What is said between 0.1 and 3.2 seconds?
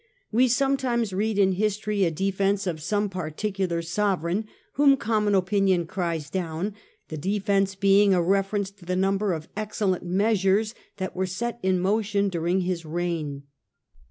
We sometimes read in history a defence of some